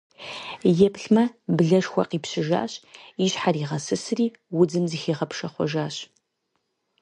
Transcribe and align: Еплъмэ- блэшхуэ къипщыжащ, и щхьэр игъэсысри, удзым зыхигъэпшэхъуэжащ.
Еплъмэ- 0.85 1.23
блэшхуэ 1.55 2.03
къипщыжащ, 2.09 2.71
и 3.23 3.27
щхьэр 3.31 3.55
игъэсысри, 3.61 4.27
удзым 4.59 4.85
зыхигъэпшэхъуэжащ. 4.91 5.95